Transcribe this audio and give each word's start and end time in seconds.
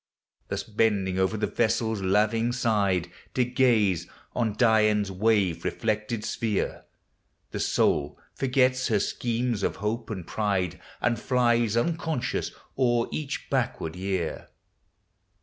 Thus 0.47 0.63
bending 0.63 1.19
o'er 1.19 1.37
the 1.37 1.45
vessel's 1.45 2.01
laving 2.01 2.53
side. 2.53 3.11
To 3.35 3.45
gaze 3.45 4.07
on 4.33 4.53
Dian's 4.53 5.11
wave 5.11 5.63
reflected 5.63 6.25
sphere. 6.25 6.85
The 7.51 7.59
soul 7.59 8.17
forgets 8.33 8.87
her 8.87 8.99
schemes 8.99 9.61
of 9.61 9.75
Hope 9.75 10.09
and 10.09 10.25
Pride, 10.25 10.81
And 11.01 11.19
Hies 11.19 11.77
unconscious 11.77 12.49
o'er 12.79 13.09
each 13.11 13.47
backward 13.51 13.95
year. 13.95 14.47